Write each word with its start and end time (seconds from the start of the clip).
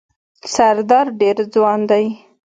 سردار 0.53 1.07
ډېر 1.19 1.37
ځوان 1.53 1.79
دی. 1.89 2.05